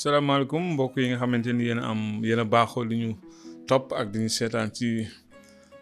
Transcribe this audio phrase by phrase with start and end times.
[0.00, 3.08] salaamaaleykum mbokk yi nga xamante ni yéen am yéen a baaxoo li ñu
[3.68, 5.06] topp ak di ñu seetaan ci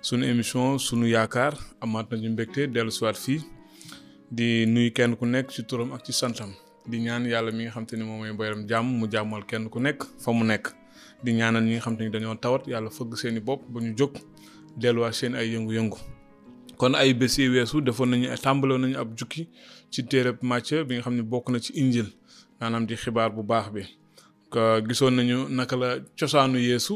[0.01, 3.41] sunu émission sunu yaakaar amaat nañu mbégte dellu siwaat fii
[4.31, 6.51] di nuy kenn ku nekk ci turam ak ci santam
[6.91, 9.79] di ñaan yàlla mi nga xamante ni moom mooy boyaram jàmm mu jàmmal kenn ku
[9.81, 10.75] nekk fa mu nekk
[11.23, 13.95] di ñaanal ñi nga xamante ni dañoo tawat yàlla fëgg seeni i bopp ba ñu
[13.99, 14.19] jóg
[14.77, 15.99] delluwaat seen ay yëngu-yëngu
[16.77, 19.49] kon ay bés yi weesu defoon nañu tàmbaloon nañu ab jukki
[19.93, 22.07] ci téereb Mathieu bi nga xam ne bokk na ci injil
[22.61, 23.83] maanaam di xibaar bu baax bi
[24.89, 26.95] gisoon nañu naka la cosaanu yeesu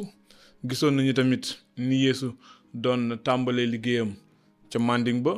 [0.69, 1.45] gisoon nañu tamit
[1.89, 2.29] ni yeesu
[2.83, 4.11] doon tàmbalee liggéeyam
[4.73, 5.35] ca manding ba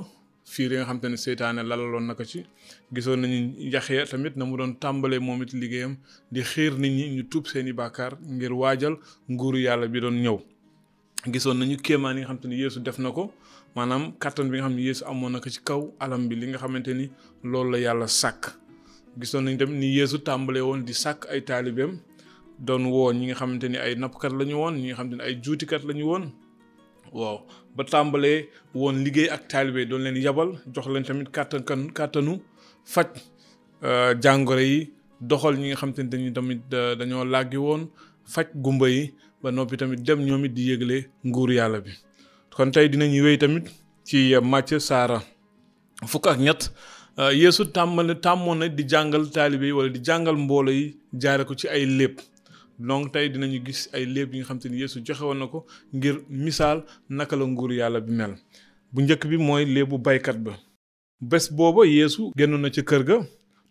[0.52, 2.38] fiir yi nga xamante ne seytaane lalaloon naka ci
[2.94, 3.70] gisoon nañu
[4.10, 5.96] tamit na mu doon tàmbalee moom it liggéeyam
[6.32, 8.94] di xiir nit ñi ñu tuub seeni bàkkaar ngir waajal
[9.32, 10.38] nguuru yàlla bi doon ñëw
[11.32, 13.32] gisoon nañu kéemaan yi nga xamante ni yeesu def na ko
[13.76, 16.92] maanaam kàttan bi nga xam ne yeesu amoon ci kaw alam bi li nga xamante
[16.98, 17.06] ni
[17.42, 18.63] loolu la yàlla sàkk
[19.18, 21.92] gisoon nañu tamit ni yéesu tàmbalee woon di sàkk ay taalibeem
[22.66, 25.22] doon woo ñi nga xamante ni ay nappkat la ñu woon ñi nga xamante ni
[25.26, 26.24] ay juutikat la ñu woon
[27.18, 27.38] waaw
[27.76, 28.38] ba tàmbalee
[28.80, 31.62] woon liggéey ak taalibe doon leen yabal jox leen tamit kàttan
[31.98, 32.34] kàttanu
[32.92, 33.08] faj
[33.86, 34.80] euh, jàngoro yi
[35.28, 36.60] doxal ñi nga xamante ni dañu tamit
[36.98, 37.82] dañoo làggi woon
[38.32, 39.02] faj gumba yi
[39.42, 40.96] ba noppi tamit dem ñoom it di yëgle
[41.28, 41.92] nguur yàlla bi
[42.56, 43.66] kon tey dinañu wéy tamit
[44.06, 44.16] ci
[44.50, 45.18] Matthieu saara
[46.10, 46.62] fukk ak ñett
[47.16, 51.44] Euh, yéesu tàmmal tàmmoon na di jàngal taalibe yi wala di jàngal mboolo yi jaare
[51.46, 52.14] ko ci ay léeb
[52.78, 55.64] donc tey dinañu gis ay léeb yi nga xam te ni yeesu joxe na ko
[55.96, 58.32] ngir misaal naka la nguur yàlla bi mel
[58.92, 60.52] bu njëkk bi mooy léebu baykat ba
[61.20, 63.16] bés booba yéesu génn na ca kër ga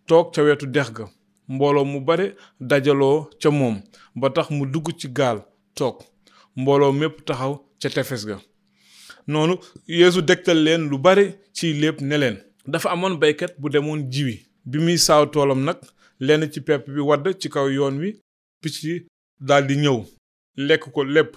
[0.06, 1.04] toog ca wetu dex ga
[1.48, 2.26] mbooloo mu bare
[2.68, 3.76] dajaloo ca moom
[4.14, 5.38] ba tax mu dugg ci gaal
[5.74, 5.96] toog
[6.56, 8.36] mbooloo mépp taxaw ca tefes ga
[9.30, 9.54] noonu
[10.00, 11.24] yeesu degtal leen lu bare
[11.56, 15.76] ci lépp ne leen dafa amoon baykat bu demoon jiwi bi muy saw toolam nag
[16.20, 18.12] lenn ci pepp bi wadd ci kaw yoon wi
[18.62, 19.06] picc yi
[19.40, 20.02] daldi ñëw
[20.56, 21.36] lekk ko lépp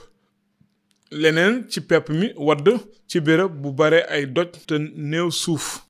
[1.11, 2.67] leneen ci pepp mi wadd
[3.07, 5.83] ci béréb bu bare ay doj te néew suuf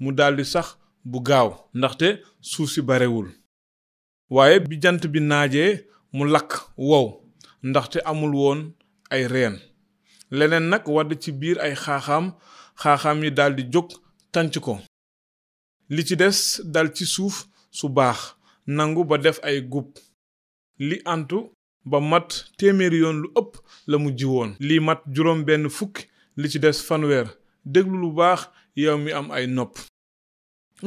[0.00, 3.28] mu daldi sax bu gaaw ndaxte suuf si barewul
[4.30, 7.22] waaye bi jant bi naajee mu lakk wow
[7.62, 8.72] ndaxte amul woon
[9.10, 9.58] ay reen
[10.30, 12.32] leneen nag wadd ci biir ay xaaxaam
[12.76, 14.03] xaaxaam yi daldi jóg
[14.34, 14.72] tànc ko
[15.94, 16.38] li ci des
[16.72, 17.34] dal ci suuf
[17.78, 18.20] su baax
[18.76, 19.86] nangu ba def ay gub
[20.88, 21.38] li antu
[21.90, 22.28] ba mat
[22.58, 23.50] téeméeri yoon lu ëpp
[23.90, 26.02] la mu ji woon lii mat juróom benn fukki
[26.40, 27.26] li ci des fanweer
[27.72, 28.40] déglu lu baax
[28.82, 29.72] yow mi am ay nopp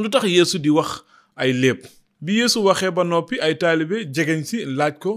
[0.02, 0.92] lu tax yeesu di wax
[1.42, 1.80] ay léeb
[2.24, 5.12] bi yeesu waxee ba noppi ay taalibe jegeñ si laaj ko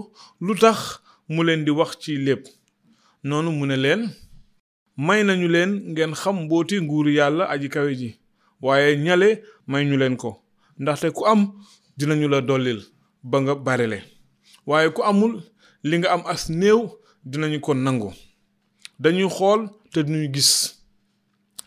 [0.45, 0.79] lu tax
[1.33, 2.41] mu leen di wax ci léeb
[3.27, 4.01] noonu mu ne leen
[5.05, 8.13] may nañu leen ngeen xam mbooti nguur yàlla aji kawe ji
[8.61, 10.37] waaye ñale may ñu leen ko
[10.79, 11.41] ndaxte ku am
[11.97, 12.79] dinañu la dollil
[13.23, 14.03] ba nga barile
[14.65, 15.41] waaye ku amul
[15.83, 16.79] li nga am as néew
[17.29, 18.13] dinañu ko nangu
[19.01, 19.61] dañuy xool
[19.91, 20.51] te duñu gis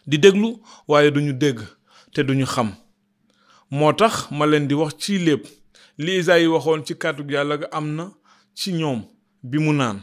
[0.09, 0.49] di déglu
[0.89, 1.59] waaye duñu dégg
[2.15, 2.69] te duñu xam
[3.77, 5.45] moo tax ma leen di wax ci lépp
[6.03, 8.05] li yi waxoon ci kàddu yàlla ga am na
[8.59, 9.01] ci ñoom
[9.43, 9.99] bi mu naan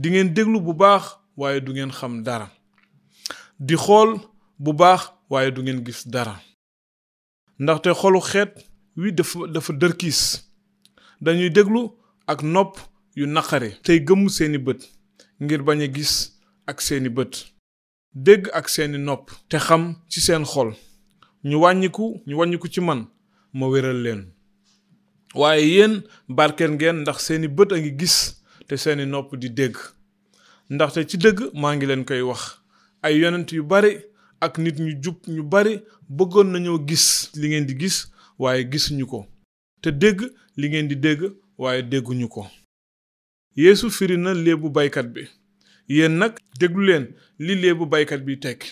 [0.00, 1.02] di ngeen déglu bu baax
[1.36, 2.48] waaye du ngeen xam dara
[3.60, 4.18] di xool
[4.58, 5.00] bu baax
[5.32, 6.36] waaye du ngeen gis dara
[7.58, 8.52] ndaxte xolu xeet
[8.96, 10.20] wi dafa dafa dërkiis
[11.24, 11.82] dañuy déglu
[12.26, 12.72] ak nopp
[13.16, 14.80] yu naqare tey gëmm seeni bët
[15.42, 16.14] ngir bañ gis
[16.70, 17.32] ak seeni bët
[18.26, 20.70] dégg ak seeni nopp te xam ci seen xol
[21.48, 23.00] ñu wàññiku ñu wàññiku ci man
[23.52, 24.22] ma wéral leen
[25.40, 25.94] waaye yéen
[26.28, 28.16] barkeel ngeen ndax seeni bët a ngi gis
[28.66, 29.76] te seeni nopp di dégg
[30.72, 32.42] ndaxte ci dëgg maa ngi leen koy wax
[33.04, 34.11] ay yonent yu bare
[34.44, 37.96] ak nit ñu jub ñu bari bëggoon nañoo gis li ngeen di gis
[38.38, 39.24] waaye gisuñu ko
[39.82, 40.18] te dégg
[40.58, 41.20] li ngeen di dégg
[41.58, 42.42] waaye dégguñu ko
[43.56, 45.22] yeesu firi na léebu baykat bi
[45.88, 47.04] yéen nag déglu leen
[47.38, 48.68] li léebu baykat bi tekki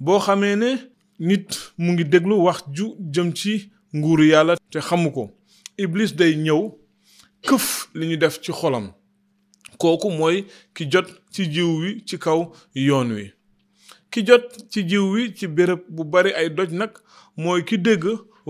[0.00, 0.70] boo xamee ne
[1.20, 1.48] nit
[1.78, 3.52] mu ngi déglu wax ju jëm ci
[3.96, 5.22] nguur yàlla te xamu ko
[5.82, 6.62] iblis day ñëw
[7.46, 8.86] këf li ñu def ci xolam
[9.78, 10.36] kooku mooy
[10.74, 12.40] ki jot ci jiw wi ci kaw
[12.86, 13.33] yoon wi
[14.14, 16.92] ki jot ci jiw wi ci bërëb bu bari ay doj nag
[17.42, 18.02] mooy ki dégg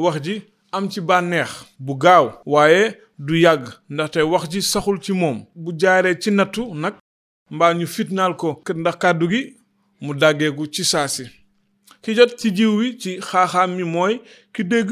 [0.05, 0.34] wax ji
[0.76, 1.50] am ci bànneex
[1.81, 6.62] bu gaaw waaye du yàgg ndaxte wax ji saxul ci moom bu jaaree ci nattu
[6.82, 6.94] nag
[7.50, 9.43] mbaa ñu fitnaal ko ndax kàddu gi
[10.00, 11.25] mu dàggeeku ci saasi
[12.02, 14.20] ki jot ci jiw wi ci xaaxaam mi mooy
[14.52, 14.90] ki dégg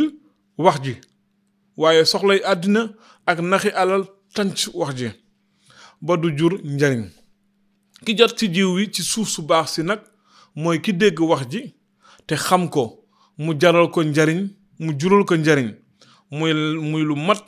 [0.59, 0.95] wax ji
[1.77, 2.83] waaye soxlay àddina
[3.27, 4.05] ak naxi alal
[4.35, 5.09] tànc wax ji
[6.01, 7.05] ba du jur njariñ
[8.05, 10.01] ki jot ci jiw wi ci suuf su baax si nag
[10.55, 11.63] mooy ki dégg wax ji
[12.27, 13.05] te xam ko
[13.39, 15.75] mu jaral ko njariñ mu jural ko njariñ
[16.31, 17.43] muy muy lu mat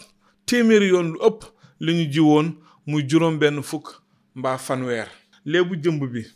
[0.46, 1.40] téeméeri yoon lu ëpp
[1.80, 2.52] li ñu ji woon
[2.86, 3.86] muy juróom benn fukk
[4.34, 5.08] mbaa fanweer
[5.44, 6.26] léebu jëmb bi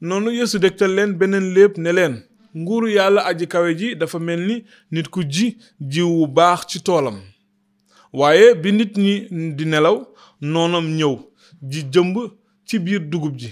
[0.00, 2.22] noonu Yeesu dégtal leen beneen léeb ne leen
[2.56, 6.80] nguuru yàlla aji kawe ji dafa mel ni nit ku ji jiw wu baax ci
[6.82, 7.18] toolam
[8.12, 10.06] waaye bi nit ñi di nelaw
[10.40, 11.16] noonam ñëw
[11.62, 12.16] ji jëmb
[12.64, 13.50] ci biir dugub ji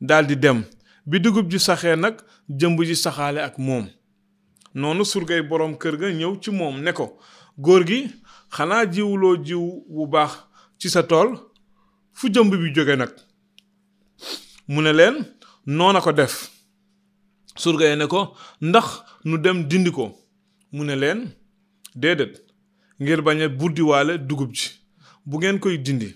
[0.00, 0.64] daldi dem
[1.08, 2.14] bi dugub ji saxee nag
[2.58, 3.84] jëmb ji saxaale ak moom
[4.74, 7.06] noonu surgay boroom kër ga ñëw ci moom ne ko
[7.64, 8.00] góor gi
[8.56, 9.64] xanaa jiwuloo jiw
[9.94, 10.32] wu baax
[10.78, 11.30] ci sa tool
[12.18, 13.12] fu jëmb bi jóge nag
[14.72, 15.16] mu ne leen
[15.76, 16.34] noona ko def
[17.62, 18.20] surga yi ne ko
[18.60, 18.86] ndax
[19.24, 20.04] nu dem dindi ko
[20.74, 21.20] mu ne leen
[22.00, 22.34] déedéet
[23.00, 24.68] ngir bañ a buddiwaale dugub ji
[25.28, 26.08] bu ngeen koy dindi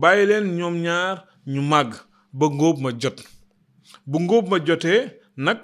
[0.00, 1.16] bàyyi leen ñoom ñaar
[1.52, 1.90] ñu màgg
[2.32, 3.18] ba ngóob ma jot
[4.06, 5.58] bu ngóob ma jotee nag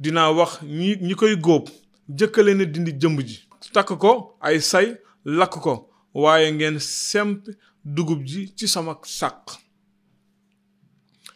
[0.00, 1.68] dinaa wax ñi ñi koy góob
[2.08, 3.38] jëkkale na dindi jëmb ji
[3.72, 4.94] takk ko ay say
[5.24, 7.46] lakk ko waaye ngeen semp
[7.84, 9.58] dugub ji ci sama sàq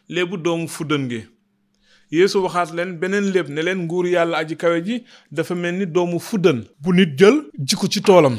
[0.08, 1.22] léebu doomu fuddën gi
[2.10, 5.86] yéesu waxaat leen beneen léeb ne leen nguur yàlla aji kawe ji dafa mel ni
[5.86, 7.36] doomu fuddën bu nit jël
[7.66, 8.36] jikko ci toolam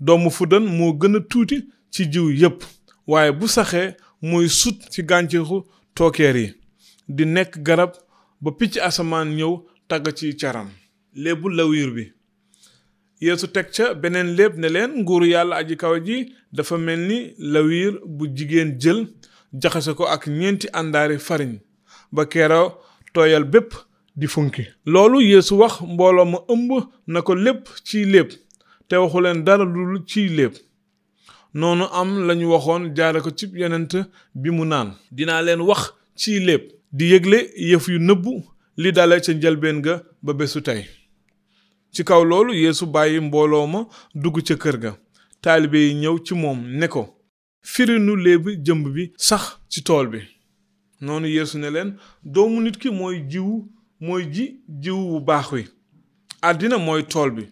[0.00, 1.56] doomu fuddën moo gën a tuuti
[1.90, 2.58] ci jiw yépp
[3.06, 5.58] waaye bu saxee mooy sut ci gàncaxu
[5.94, 6.54] tookeer yi
[7.08, 7.92] di nekk garab
[8.42, 9.54] ba picc asamaan ñëw
[9.88, 10.68] tagg ci caram
[11.14, 12.04] léebu lawir bi
[13.20, 17.18] yéesu teg ca beneen léeb ne leen nguur yàlla aji kaw ji dafa mel ni
[17.52, 19.00] lawir bu jigéen jël
[19.60, 21.52] jaxase ko ak ñeenti àndaari fariñ
[22.14, 22.74] ba keeroo
[23.12, 23.70] tooyal bépp
[24.16, 26.70] di funki loolu yéesu wax mbooloo ma ëmb
[27.06, 28.28] na ko lépp ci léeb
[28.88, 30.54] te waxu leen dara lu ci léeb
[31.54, 33.92] noonu am lañu waxoon jaare ko cib yonent
[34.34, 35.82] bi mu naan dinaa leen wax
[36.20, 37.38] ci léeb di yëgle
[37.70, 38.32] yëf yu nëbbu
[38.82, 40.84] li dale ca njëlbéen ga ba bésu tey
[41.92, 43.80] ci kaw loolu yéesu bàyyi mbooloo ma
[44.14, 44.92] dugg ca kër ga
[45.42, 47.06] taalibe yi ñëw ci moom ne ko
[47.62, 50.18] firinu léebi jëmb bi sax ci tool bi
[51.00, 51.94] noonu yéesu ne leen
[52.24, 53.64] doomu nit ki mooy jiw
[54.00, 55.64] mooy ji jiw bu baax wi
[56.42, 57.48] àddina mooy tool bi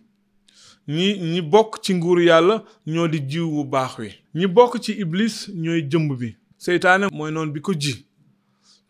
[0.89, 4.93] ñi ñi bokk ci nguur yàlla ñoo di jiw bu baax wi ñi bokk ci
[5.01, 8.05] iblis ñooy jëmb bi seytaane mooy noonu bi ko ji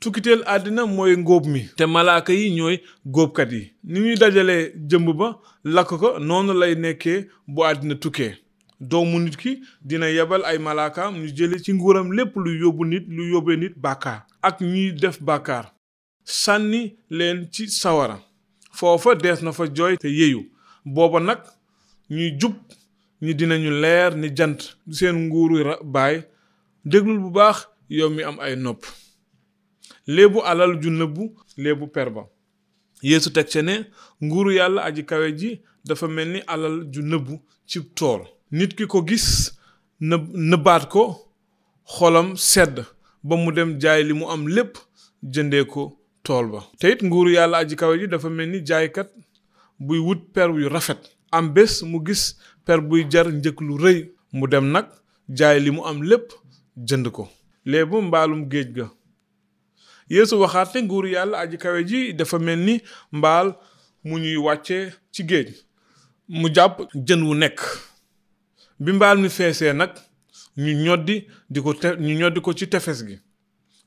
[0.00, 2.76] tukkiteel àddina mooy ngóob mi te malaaka yi ñooy
[3.14, 5.28] góobkat yi ni ñuy dajalee jëmb ba
[5.74, 8.32] lakk ko noonu lay nekkee bu àddina tukkee
[8.80, 9.52] doomu nit ki
[9.88, 13.74] dina yebal ay malaakaam ñu jële ci nguuram lépp lu yóbbu nit lu yóbbee nit
[13.76, 15.66] bàkkaar ak ñuy def bàkkaar
[16.24, 18.16] sànni leen ci sawara
[18.72, 20.42] foofa dees na fa jooy te yeeyu
[20.84, 21.38] booba nag
[22.10, 22.54] ñuy jub
[23.22, 24.58] ñi dinañu leer ni jant
[24.90, 26.22] seen nguuru baay
[26.84, 28.84] déglul bu baax yow mi am ay nopp
[30.14, 31.24] léebu alal ju nëbbu
[31.62, 32.22] léebu perba
[33.06, 33.74] yéesu teg ca ne
[34.24, 35.50] nguuru yàlla aji kawe ji
[35.84, 37.34] dafa mel ni alal ju nëbbu
[37.66, 38.22] ci tool
[38.52, 39.26] nit ki ko gis
[40.00, 41.02] nëb nëbbaat ko
[41.96, 42.82] xolam sedd
[43.22, 44.78] ba mu dem jaay li mu am lépp
[45.22, 45.82] jëndee ko
[46.22, 49.10] tool ba te it nguuru yàlla aji kawe ji dafa mel ni jaaykat
[49.86, 52.22] buy wut per yu rafet am bés mu gis
[52.64, 53.98] per buy jar njëkk lu rëy
[54.32, 54.86] mu dem nag
[55.28, 56.26] jaay li mu am lépp
[56.86, 57.28] jënd ko
[57.64, 58.90] léebu mbaalum géej ga
[60.10, 62.74] Yeesu waxaat ne nguuru yàlla aji kawe ji dafa mel ni
[63.12, 63.48] mbaal
[64.06, 64.76] mu ñuy wàcce
[65.14, 65.48] ci géej
[66.38, 66.74] mu jàpp
[67.06, 67.58] jën wu nekk
[68.82, 69.92] bi mbaal mi feesee nag
[70.64, 71.16] ñu ñoddi
[71.52, 73.16] di ko te ñu ñoddi ko ci tefes gi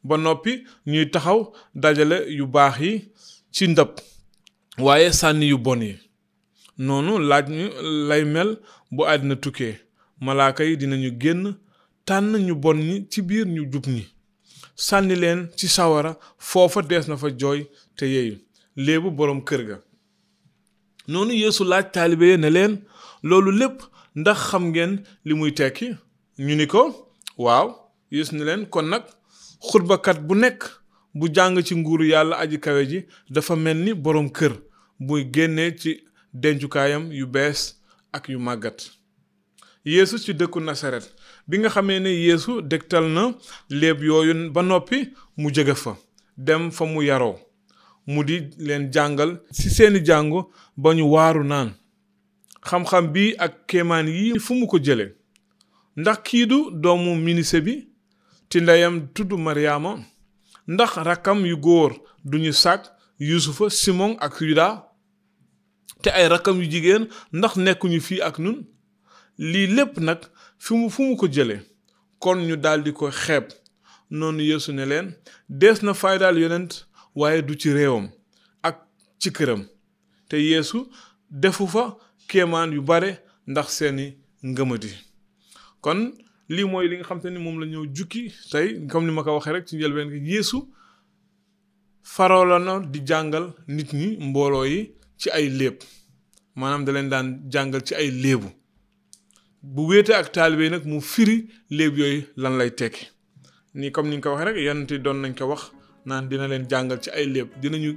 [0.08, 0.52] ba noppi
[0.92, 1.40] ñuy taxaw
[1.82, 2.92] dajale yu baax yi
[3.56, 3.92] ci ndëb
[4.86, 5.94] waaye sànni yu bon yi
[6.86, 7.66] noonu laaj ñu
[8.10, 8.50] lay mel
[8.94, 9.74] bu àddina tukkee
[10.26, 11.42] malaaka yi dinañu génn
[12.08, 14.04] tànn ñu bon ñi ci biir ñu jub ñi
[14.76, 18.38] sànni leen ci sawara foofa dees na fa jooy te yeeyu
[18.76, 19.78] léebu boroom kër ga
[21.08, 22.78] noonu yéesu laaj taalibe ne leen
[23.24, 23.78] loolu lépp
[24.16, 25.90] ndax xam ngeen li muy tekki
[26.40, 27.68] ñu ni ko waaw
[28.12, 29.04] yeesu ni leen kon nag
[29.60, 30.60] xutbakat bu nekk
[31.14, 34.52] bu jàng ci nguuru yàlla aji kawe ji dafa mel ni boroom kër
[35.00, 36.02] buy génnee ci
[36.34, 37.78] dencukaayam yu bees
[38.12, 38.90] ak yu màggat
[39.86, 41.06] yéesu ci dëkku nasaret
[41.48, 43.34] bi nga xamee ne yéesu dégtal na
[43.70, 45.98] léeb yooyu ba noppi mu jege fa
[46.38, 47.36] dem fa mu yaroo
[48.08, 50.42] mu di leen jàngal ci seeni jàngu
[50.78, 51.70] ba ñu waaru naan
[52.68, 55.16] xam-xam bi ak kéemaan yi fu mu ko jële
[55.96, 57.88] ndax kii du doomu minise bi
[58.50, 60.00] ti ndeyam tudd maryaama
[60.68, 61.92] ndax rakkam yu góor
[62.26, 62.82] duñu sàkk
[63.20, 64.90] yusufa simon ak yuda
[66.02, 68.66] te ay rakkam yu jigéen ndax nekkuñu fii ak nun
[69.38, 70.20] lii lépp nag
[70.58, 71.62] fi mu fu mu ko jëlee
[72.20, 73.46] kon ñu daldi ko xeeb
[74.10, 75.16] noonu yeesu ne leen
[75.50, 76.86] dees na fay dal yonent
[77.16, 78.10] waaye du ci réewam
[78.62, 78.80] ak
[79.20, 79.66] ci këram
[80.30, 80.86] te yéesu
[81.30, 81.98] defu fa
[82.28, 84.94] kéemaan yu bare ndax seeni ngëmati
[85.82, 86.14] kon
[86.50, 89.34] lii mooy li nga xam te ni moom la jukki tey comme ni ma ko
[89.34, 90.60] waxee rek ci njëlbeen gi yéesu
[92.04, 95.76] farola na di jàngal nit ñi mbooloo yi ci ay léeb
[96.56, 98.48] maanaam da leen daan jàngal ci ay léebu
[99.64, 103.08] bu wéete ak taalibe nag mu firi léeb yooyu lan lay tekki
[103.80, 105.72] nii comme ni nga ko waxee rek yonent yi doon nañ ko wax
[106.06, 107.92] naan dina leen jàngal ci ay léeb dinañu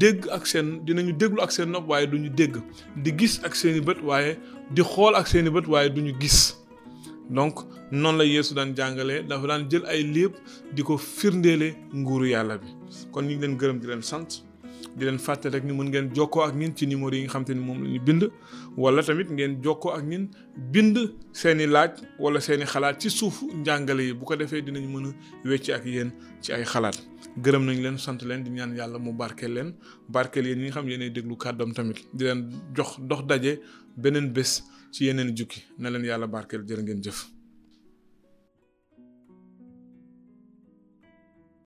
[0.00, 2.54] dégg ak seen dinañu déglu ak seen nopp waaye duñu dégg
[3.04, 4.32] di gis ak seen i bët waaye
[4.74, 6.38] di xool ak seen i bët waaye du gis
[7.36, 7.54] donc
[7.92, 10.32] noonu la yeesu daan jàngalee dafa daan jël ay léeb
[10.74, 11.68] di ko firndeele
[12.00, 12.68] nguuru yàlla bi
[13.12, 14.40] kon ñu leen gërëm di leen sant.
[14.96, 17.44] di leen fàtte rek ni mën ngeen jokkoo ak ñun ci numéro yi nga xam
[17.44, 18.30] te ni moom la ñu bind
[18.76, 20.28] wala tamit ngeen jokkoo ak ñun
[20.72, 20.96] bind
[21.32, 25.48] seeni laaj wala seeni xalaat ci suuf njàngale yi bu ko defee dinañ mën a
[25.48, 26.96] wecc ak yéen ci ay xalaat
[27.42, 29.74] gërëm nañ leen sant leen di ñaan yàlla mu barkeel leen
[30.08, 33.60] barkeel yi ñi nga xam yéenay déglu kàddoom tamit di leen jox dox daje
[33.96, 37.39] beneen bés ci yeneen jukki na leen yàlla barkeel jërë ngeen jëf